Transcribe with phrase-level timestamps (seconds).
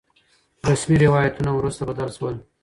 [0.67, 2.35] رسمي روايتونه وروسته بدل شول.